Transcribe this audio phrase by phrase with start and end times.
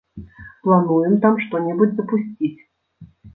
[0.67, 2.51] Плануем там што-небудзь запусціць.